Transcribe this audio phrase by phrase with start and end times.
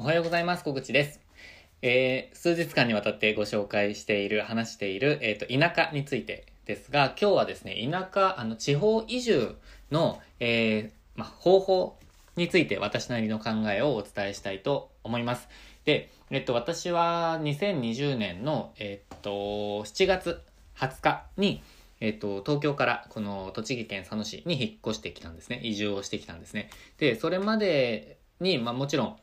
[0.00, 0.62] おはようございます。
[0.62, 1.20] 小口です。
[1.82, 9.56] えー、数日間にわたってご紹介している、話している、えっ、と、田舎についてですが、今日はですね、田舎、あの、地方移住
[9.90, 11.98] の、えー、ま、方法
[12.36, 15.48] について私なりの考えをお伝えしたいと思います。
[15.84, 20.40] で、えっと、私は2020年の、えっと、7月
[20.76, 21.60] 20日に、
[22.00, 25.58] えっと、東京からこの栃木県佐野市に引っ越してきたんですね。
[25.64, 26.70] 移住をしてきたんですね。
[26.98, 29.16] で、それまでに、まあもちろん、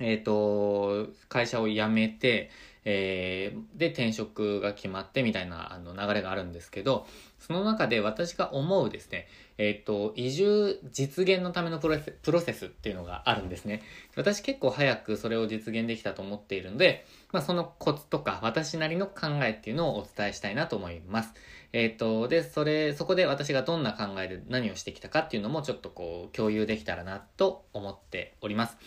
[0.00, 2.50] えっ、ー、と、会社を辞めて、
[2.84, 7.06] えー、で、転職が決まってみたいなあの流れがあるんですけど、
[7.38, 9.26] その中で私が思うですね、
[9.58, 13.82] えっ、ー、と、移住実現のためのプロセプロセスっていうのがあるんですね。
[14.16, 21.34] 私結構早くそれを実現できたと思っているので、まあ、そのコツとか私なりの考えっていうのをお伝えしたいなと思います。
[21.72, 28.78] えっ、ー、と、で、それ、そこで私がどんな考えで何をしてきたかっていうのもちょっとこう共有できたらなと思っております。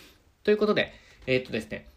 [0.43, 0.93] ということで、
[1.25, 1.87] えっ、とですね、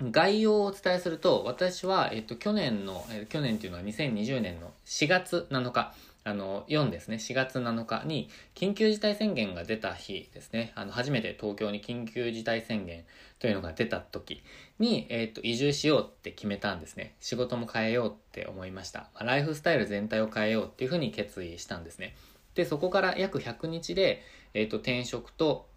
[0.00, 5.92] 概要をお伝えすると、私は、えっ、と、去年の、え、去年っていうのは2020年の4月7日、
[6.24, 13.04] あの、4ですね、4月7日に緊急事態宣言が出た日ですね、あの、初めて東京に緊急事態宣言
[13.38, 14.42] というのが出た時
[14.78, 17.14] に、えっ、と、移住しようって決めたんですね。
[17.20, 19.10] 仕事も変えようって思いました。
[19.14, 22.16] ま、ライフスタイル全体を変えようっていうふうに決意したんですね。
[22.54, 24.22] で、そこから約100日で、
[24.54, 25.68] えっ、と、転職と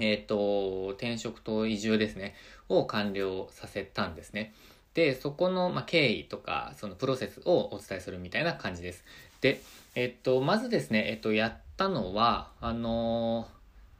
[0.00, 2.34] えっ、ー、と、転職と移住ですね、
[2.68, 4.54] を完了させたんですね。
[4.94, 9.04] で、そこの、まあ、経緯とか、そのプロセスをお伝えするみたいな感じです。
[9.40, 9.60] で、
[9.94, 13.48] えっ、と、まずですね、えっ、と、やったのは、あの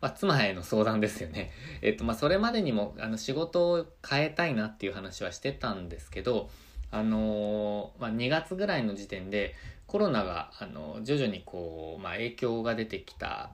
[0.01, 1.53] まあ、妻への相談ですよね。
[1.81, 6.51] えっと、まあ、それまでにも、あの、仕事を変えたいなっていう話はしてたんですけど、
[6.91, 9.55] あのまあ、2月ぐらいの時点で、
[9.87, 13.51] コロナが、あの、徐々にこう、まあ、影響が出てきた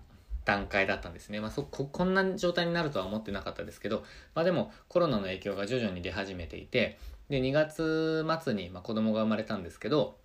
[0.48, 1.40] 段階だったんですね。
[1.40, 4.02] まあ、そこ、こんな状態になるとは思ってなかったですけど、
[4.34, 10.16] まあでもコロナの影響が徐々に出始めていて、で、2月末にまあ子供が生まれたんですけど、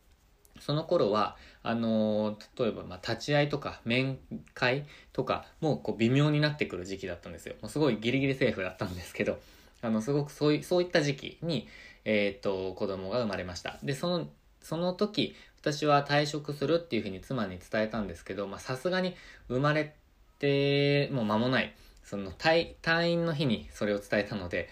[0.62, 4.20] その頃は、あのー、例えば、まあ、立ち会いとか、面
[4.54, 7.56] 会とか、もう、こう、微妙になってくる時期だったんですよ。
[7.62, 9.40] もうすごいギリギリセーフだったんですけど、
[9.82, 11.68] あの、すごくそういそういった時期に、
[12.06, 13.80] えっ、と、子供が生まれました。
[13.82, 14.28] で、その、
[14.62, 19.16] その時、私は退職するっていうふうに妻に伝えたんですけど、まあ、さすがに
[19.48, 19.96] 生まれ
[20.44, 21.74] てもう間もない、
[22.04, 22.76] その退、
[23.08, 24.70] 院の日にそれを伝えたので、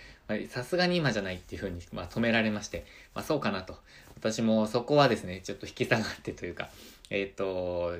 [0.49, 3.77] さすがに今じゃないっていうふうに、まあ、止められまして、まあ、そうかなと。
[4.17, 6.69] 私もそこはですね、ちょっと引き下がってというか、
[7.09, 7.93] えっ、ー、と、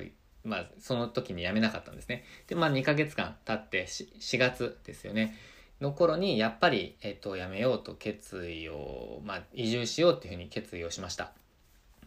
[0.44, 2.24] まあ、その時に辞めなかったんですね。
[2.46, 5.36] で、まあ、2ヶ月間経って4、月ですよね。
[5.80, 11.32] の頃に、やっぱり、えっ、ー、と、辞めようと決意を、まあ、移住しようっていうふうに決意をしました。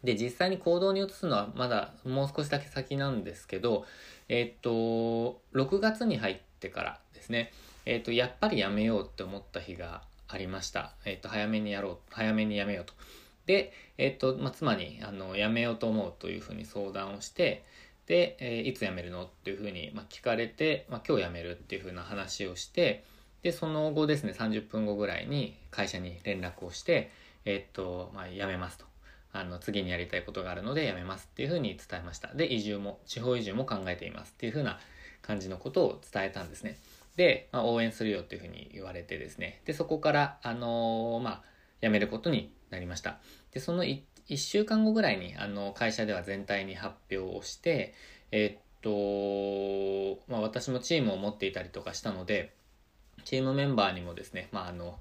[0.06, 3.86] で、実際に行動に移すのはまだもう少しだけ先なんですけど、
[4.30, 7.52] えっ、と、6月に入ってからですね、
[7.86, 10.94] えっ、と、やっぱりやめようって思った日がありました。
[11.06, 12.94] えっ、と、早めにやろう、早めにやめようと。
[13.48, 17.64] で、えっ、と、まあ、妻に、あの、やめようと思うというふうに相談をして、
[18.08, 23.04] で、えいつ辞めるのっていうふうに、まあ、聞かれて、まあ、今日辞めるっていうふうな話をして、
[23.42, 27.12] で、その後ですね、30分後ぐらいに会社に連絡をして、
[27.46, 28.86] えっ、と、まあ、辞めますと。
[29.36, 32.34] あの、次にやりたいことがあるので辞めますっていうふうに伝えました。
[32.34, 34.80] で、移住も、地方移住も考えていますっていうふうな
[35.22, 36.78] 感じのことを伝えたんですね。
[37.18, 39.62] で、まあ、応援するよっていうふうに言われてですね。
[39.66, 41.44] で、そこから、あのー、まあ、
[41.82, 43.20] 辞めることになりました。
[43.52, 44.04] で、その1
[44.38, 47.94] 週間後ぐらいに、あの、会社では全体に発表をして、
[48.32, 52.54] えー、っと、まあ、私もチームを持っていたりとかしたので、
[53.26, 55.00] チームメンバーにもですね、まあ、あの、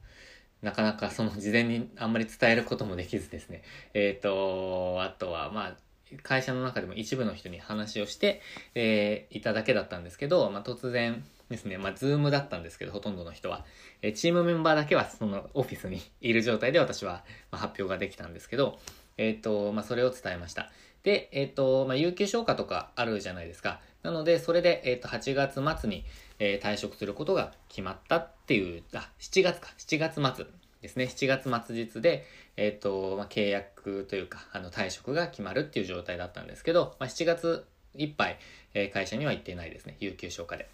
[0.63, 3.63] なかなかその事前にあんまり伝えることもできずですね。
[3.93, 5.77] えっ、ー、と、あとは、まあ、
[6.23, 8.41] 会社の中でも一部の人に話をして、
[8.75, 13.65] えー、いただけだったんですけど、まあ、突然ですね、まあ、ズームだったんですけど、ほとんどの人は。
[14.03, 18.79] えー、チームメンバーだけはそのオフィスにいる状態で私は、ま、発表ができたんですけど、
[19.17, 20.71] えっ、ー、と、まあ、それを伝えました。
[21.05, 23.81] で、えっ、と、まあ、有給消化とかあるじゃないですか。
[24.03, 26.05] なので、それで、えっ、と、8月末に、
[26.41, 30.47] え退職することが決まったっていう、あ、7月か、7月末
[30.83, 32.27] ですね、7月末日で、
[32.57, 38.39] えっ、と、まあ、契約というか、あの、退職が決まるっていう状態だったんですけど、まあ、7月いっぱい、
[38.73, 40.69] え会社には行っていないですね、有給消化で。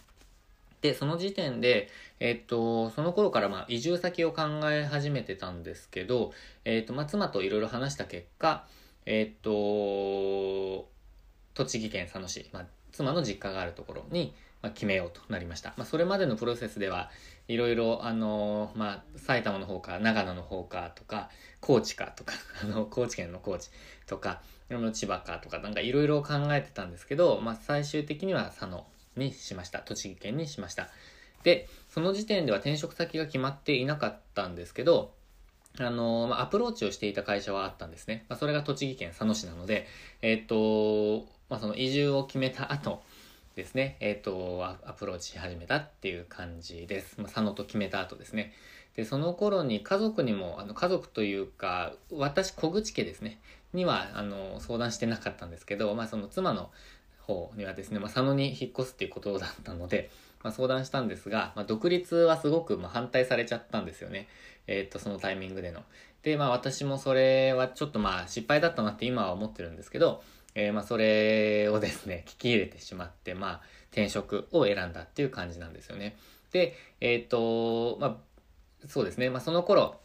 [0.81, 1.89] で、その時点で、
[2.21, 6.33] えっと、その頃からまあ移住先を考え始めてたんですけど、
[6.65, 8.65] えっと、まあ、妻といろいろ話した結果、
[9.07, 10.89] えっと、
[11.55, 15.75] 栃木県佐野市、まあ、妻の実家があるところに、まあ、決めようとなりました。
[15.77, 17.11] まあ、それまでのプロセスでは、
[17.49, 21.31] いろいろ、あのー、まあ、埼玉の方か、長野の方かとか、
[21.61, 23.71] 高知かとか、 あの、高知県の高知
[24.07, 24.43] とか、
[24.93, 28.87] 千葉かとか、なんかいろいろ考えてたんですけど、まあ、最終的には佐野
[29.17, 29.81] にしました。
[29.81, 30.91] 栃木県にしました。
[31.43, 35.15] で、その時点では転職先が決まっていなかったんですけど、
[35.81, 38.27] あのまあ、アプローチをしていた会社はあったんですね。
[38.29, 39.87] まあ、それが栃木県佐野市なので、
[40.21, 43.03] えっ、と、まあ、その移住を決めた後
[43.57, 47.15] ですね、えっ、と、アプローチし始めたっていう感じです。
[47.19, 48.53] まあ、佐野と決めた後ですね。
[48.95, 53.41] で、その頃に家族にも、あの、家族というか、私、小口家ですね、
[53.73, 56.71] には、あの、相談してなかったんですけど、まあ、その妻の
[57.21, 60.11] 方にはですね、まあ、佐野に引っ越すっていうことだったので、
[60.43, 64.29] まあ、相談したんですが、まあ、独立はすごくま反対されちゃったんですよね。
[64.67, 65.83] えー、っと、そのタイミングでの。
[66.23, 70.23] で、まあ私もそれはちょっとまあ失敗だったなって今は思ってるんですけど、
[70.55, 73.61] えー、まあそれをですね、 聞き入れてしまって、まあ
[73.91, 76.17] 転職を選んだっていう感じなんですよね。
[76.53, 78.19] で、えー、っと、ま
[78.83, 80.01] あそうですね、まあその頃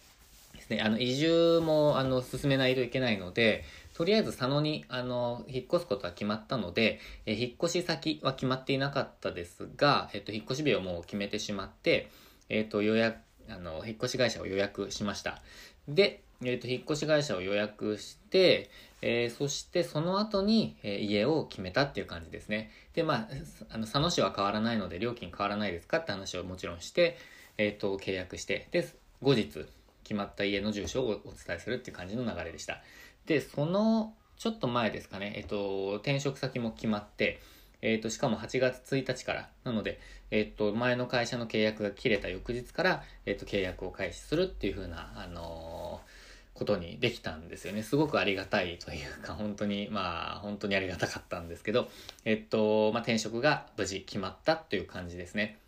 [0.56, 3.66] ですね、あの移住もあの進めないといけないので、
[3.96, 12.12] とりあえず佐野に、あの、引っ越すことは決まったので、え引っ越し先は決まっていなかったですが、えっと、引っ越し日をもう決めてしまって、
[12.50, 13.20] えっと、予約、
[13.50, 15.42] あの、引っ越し会社を予約しました。
[15.88, 18.70] で、えっと、引っ越し会社を予約して、
[19.02, 22.72] え、そしてその後に、え、家を決めたっていう感じですね。
[22.96, 23.30] で、まあ、
[23.70, 27.18] あの、佐野市は変わらないので、料金変わらないですかって話をもちろんして、
[27.58, 28.86] えっと、契約して、で、
[29.22, 29.66] 後日、
[30.04, 32.82] 決まった家の住所をお伝えするっていう感じの流れでした。
[33.26, 37.42] で、そのちょっと前ですかね、えっと、転職先も決まって、
[37.82, 40.00] えっと、しかも8月1日から、なので、
[40.32, 47.84] えっと、前の会社の契約が切れた翌日から、えっと、契約を開始するっていう風な、あのー、ことにできたんですよね。
[47.84, 51.90] すごくありがたいというか、 本当に、まあ、本当にありがたかったんですけど、
[52.24, 55.60] えっと、まあ、転職が無事決まったという感じですね。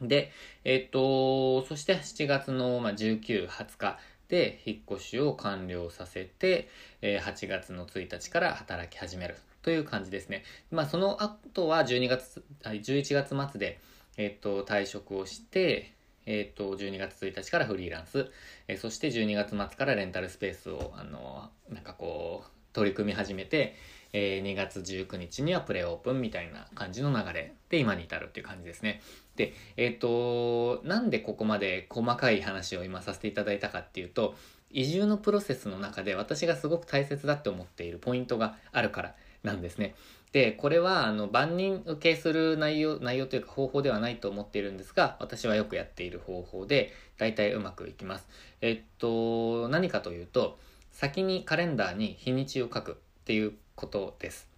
[0.00, 0.32] で、
[0.64, 3.98] えっと、そして7月の、まあ、19、20日
[4.28, 6.68] で引っ越しを完了させて、
[7.02, 10.44] えー、8月の1日から働き始めるという感じですね。
[10.70, 13.80] まあ、その後は12月、11月末で、
[14.16, 15.94] えっと、退職をして、
[16.26, 18.30] えっと、12月1日からフリーランス、
[18.68, 23.76] えー、そして12月末からレンタルスペースを、あの、なんかこう、取り組み始めて、
[24.16, 29.02] えー、2月19日にはプレオープンみたいな感じの流れで今に至るっていう感じですね。
[29.34, 34.36] で、えっ、ー、と、なんでここまで細かい話を今させていただいたかっていうと、
[34.70, 39.96] 移住のプロセスの中で私がすごく大切だって思っているポイントがあるからなんですね。
[40.30, 48.28] で、これは、あの、万人受けする内容、内容というか方法ではないと思っているんですが、私はよくやっている方法で、大体うまくいきます。
[48.60, 50.58] えっと、何かというと、
[50.92, 52.94] 先にカレンダーに日にちを書くっ
[53.24, 54.48] ていうことです。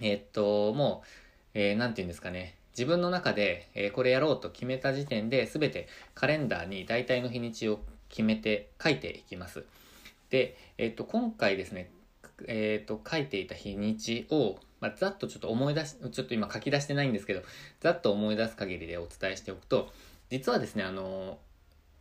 [0.00, 1.02] えっと、も
[1.54, 2.56] う、えー、なんて言うんですかね。
[2.72, 9.64] 自分の中で、えー、これやろうと決めた時点で全てカレンダーに大体の日にちを決めて書いていきます。
[10.30, 11.90] で、えっと、今回ですね、
[12.46, 17.42] えっと、書いていた日にちを、まあ、ざっとちょっと思い出し、ちょっと今書き出してないんですけど、
[17.80, 19.92] ざっと思い出す限りでお伝えしておくと、
[20.30, 21.38] 実はですね、あの、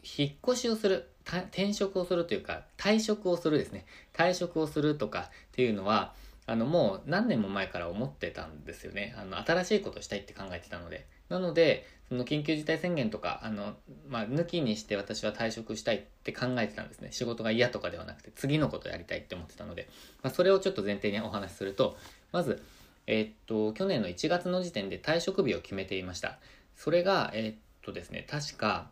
[0.03, 3.85] 引っ越しをする、転職をするというか、退職をするですね。
[4.13, 6.13] 退職をするとかっていうのは、
[6.49, 9.13] あの、もう何年も前から思ってたんですよね。
[9.15, 11.05] あの、新しいことをしたいって考えてたので。
[11.29, 13.75] なので、その緊急事態宣言とか、あの、
[14.07, 17.09] まあ、抜きにして私は退職したいって考えてたんですね。
[17.11, 19.87] 仕事が嫌とかではなくて、次のことやりたいって思ってたので、
[20.23, 21.97] まあ、それをちょっと前提にお話しすると、
[22.31, 22.63] まず、
[23.05, 26.39] えー、っと、去年の1月の時点で退職日を決めていました。
[26.75, 28.89] それが、えー、っとですね、確か、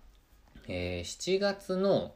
[0.68, 2.14] えー、7月の、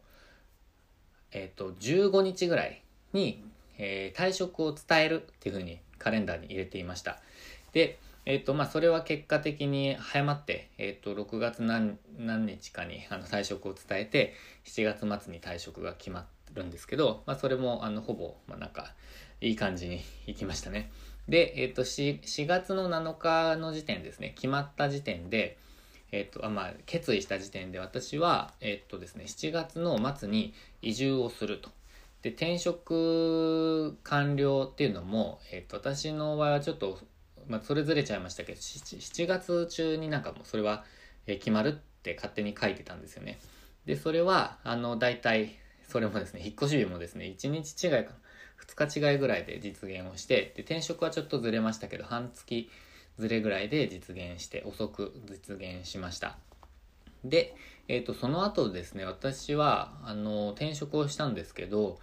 [1.32, 2.84] えっと、15日ぐらい
[3.14, 3.44] に
[3.84, 7.20] えー、退職を伝えるっていうふうにカレンダーに入れていました。
[7.74, 11.98] で、えっ、ー、と、まあ、それは結果的に早まって、えっ、ー、と、6月何
[12.46, 14.36] 日かにあの退職を伝えて、
[14.66, 18.94] 7月末に退職が決まるんですけど、まあ、それも、あの、ほぼ、まあ、なんか、
[19.42, 20.92] いい感じに いきましたね。
[21.28, 25.58] で、えっ、ー、と4、4月の7日の時点ですね、決まった時点で、
[26.12, 31.72] えっ、と、あまあ、決意した時点で私は、えっ、とですね、7月の末に移住をすると。
[32.22, 37.00] で、転職完了っていうのも、えっ、と、私の場合はちょっと、
[37.48, 40.86] まあ、それずれちゃいましたけど、7月中になんかもうそれは、
[41.26, 41.72] 決まるっ
[42.04, 43.40] て勝手に書いてたんですよね。
[43.86, 45.56] で、それは、あの、大体、
[45.88, 48.14] それもですね、引っ越し日もですね、1日違いか
[48.68, 52.70] 2日違いぐらいで実現をして、で、転職はちょっとずれましたけど、半月
[53.18, 56.38] ずれぐらいで実現して、遅く実現しました。
[57.24, 57.56] で、
[57.88, 62.00] えっ、ー、と、その後ですね、私は、あの、転職をしたんですけど、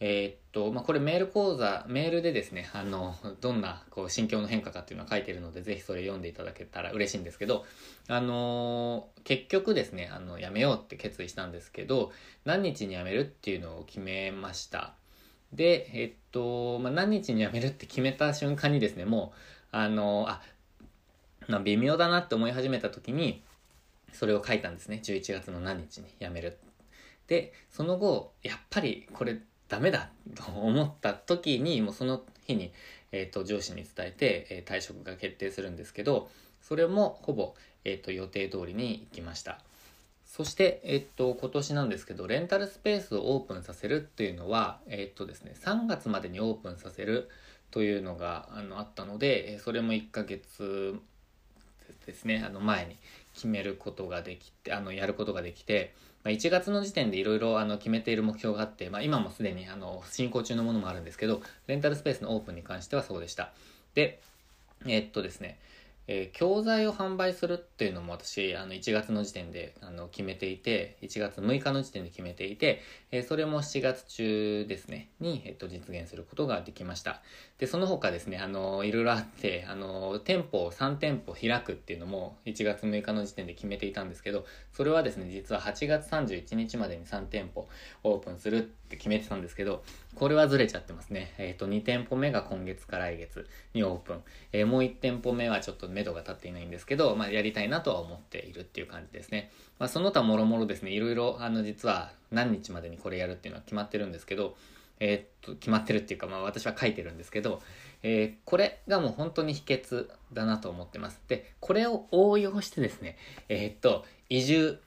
[0.00, 7.64] えっ、と、まあ、これメール講座、メールでですね、あの、どんな、こう、心境の変化かっていうのは書いてるので、ぜひそれ読んでいただけたら嬉しいんですけど、
[8.08, 12.12] あの結局ですね、あの、やめようって決意したんですけど、
[12.44, 14.94] 何日に辞めるっていうのを決めました。
[15.52, 20.40] で、えっと、まあ、何日に辞めるって決めた瞬間にですね、もう、あのあ、
[21.48, 23.42] まあ、微妙だなって思い始めた時に、
[24.12, 25.00] それを書いたんですね。
[25.02, 26.58] 11月の何日に辞める。
[27.26, 29.38] で、その後、やっぱりこれ
[29.68, 32.72] ダメだと思った時に、もうその日に、
[33.12, 36.28] えっ、ー、と、上司に伝えて、えー、退職が決定するんですけど、
[36.60, 39.60] それもほぼ、えっ、ー、と、予定通りに行きました。
[40.26, 47.28] そして、えっと、今年なんですけど、レンタルスペースをオープンさせるっていうのは、えっとですね、3月までにオープンさせる
[47.72, 51.00] というのがあのあったので、それも1ヶ月
[52.06, 52.96] ですね、あの前に
[53.40, 63.52] 決めることができて、あの、やることができて、まあ、1月の時点でいろいろあの決めている目標があって、まあ、今もすでにあの進行中のものもあるんですけど、レンタルスペースのオープンに関してはそうでした。
[63.94, 64.20] で、
[64.86, 65.58] えっとですね、
[66.12, 77.22] えー、教材を販売するっていうのも私、あの、1月の時点で、あの、決めていて、1月6日の時点で決めていて、えー、それも7月中ですね、に、えっと、実現することができました。
[77.58, 87.68] で、その他ですね、あの、いろいろあって、あの、店舗を3店舗開くっていうのも、1月6日の時点で決めていたんですけど、それはですね、実は8月31日までに3店舗
[88.02, 91.32] オープンするって決めてたんですけど、これはずれちゃってますね。
[91.38, 94.22] えっ、ー、と、2店舗目が今月か来月にオープン。
[94.52, 99.50] えー、もう1店舗目はちょっと目処が立っていないんですけど、まあ、やりたいなとは思っているっていう感じですね。
[99.78, 104.56] まあ、その他もろもろですね、いろいろ、あの、実は何日までにこれやるっていうのは決まってるんですけど、
[104.98, 107.62] えー、っと、決まってるっていうか、まあ、私は書いてるんですけど、
[108.02, 111.20] え、これがもう本当に秘訣だなと思ってます。
[111.28, 113.16] で、これを応用してですね、
[113.48, 114.78] え、っと、移住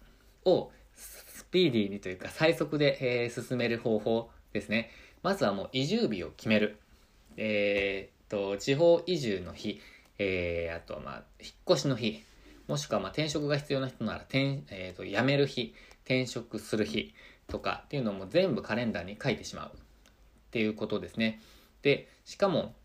[0.46, 4.92] をスピーディーにというか最速で、え、進める方法ですね。
[5.24, 6.78] まずはもう移住日を決める。
[7.38, 9.80] えー、っと、地方移住の日、
[10.20, 12.22] えー、あとはまあ、引っ越しの日、
[12.68, 17.14] もしくはまあ転職が必要な人なら転、えー、と辞める日、転職する日
[17.48, 19.80] とかっていうのも全部カレンダーに書いてしまうっ
[20.52, 21.42] ていうことですね。
[21.82, 22.76] で、しかも、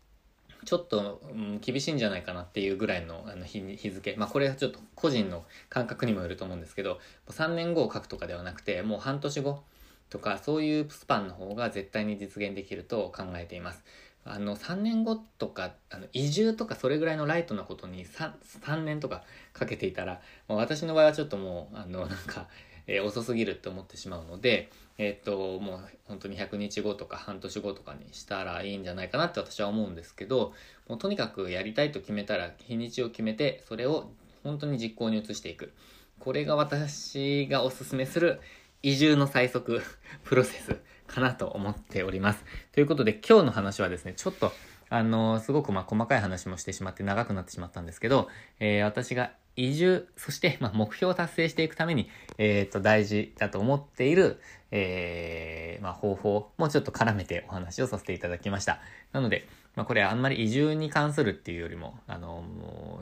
[0.65, 4.15] ちょっと、うん、厳しいんじゃないかなっていうぐらいのあの日日付。
[4.17, 9.63] まあこれはちょっと個人の感覚にもよると思うんですけど、3年後を書くとかではなくて、もう半年後
[10.09, 13.83] とかそういうスパンの方が絶対に実現できると考えています。
[14.25, 19.23] あの3年後とかあの移住とかそれぐらいのライトなことに 3, 3年とか
[19.53, 22.47] かけていたら私の場合はちょっともうあのなんか、
[22.85, 30.53] えー、遅すぎるって思ってしまうのでえー、っともう本当に100日後とか半年後とかにしたらいいんじゃないかなって私は思うんですけど
[30.87, 34.11] もうとにかくやりたいと決めたら日にちを決めてそれを
[34.43, 35.71] 本当に実行に移していく
[36.19, 38.41] これが私がおすすめする
[38.83, 39.81] 移住の最速
[40.23, 42.43] プロセスかなと思っております。
[42.71, 44.53] ということで今日の話はですね、ちょっと
[44.89, 48.27] あのー、すごくま細かい話もしてしまって長くなってしまったんですけど、
[48.59, 54.39] えー、私が移住、そしてま目標を達成していくために、えっ、ー、と大事だと思っている、
[54.71, 58.79] えー、ま方法もちょっと絡めてお話をさせていただきました。
[59.11, 62.43] なので、まあこれあんまり移住に関するっていうよりも、あの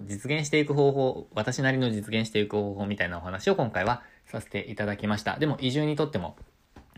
[0.02, 5.40] ー、実現していく方法、私なりの実現していく方法みたいなお話を今回はさせていただきました。
[5.40, 6.36] でも移住にとっても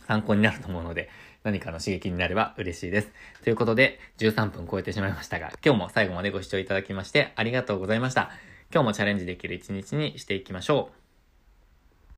[0.07, 1.09] 参考になると思うので、
[1.43, 3.11] 何かの刺激になれば嬉しいです。
[3.43, 8.31] ということで、13分超えてしまいましたが、今日も最後までご視聴いただきましてありがとうございました。
[8.71, 10.98] 今日もチャレンジできる一日にしていきましょう。